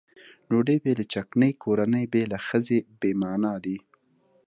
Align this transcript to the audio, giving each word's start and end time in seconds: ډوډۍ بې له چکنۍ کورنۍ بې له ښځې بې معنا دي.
ډوډۍ 0.49 0.77
بې 0.83 0.93
له 0.99 1.05
چکنۍ 1.13 1.51
کورنۍ 1.63 2.05
بې 2.13 2.23
له 2.31 2.37
ښځې 2.47 2.79
بې 2.99 3.11
معنا 3.21 3.53
دي. 3.65 3.77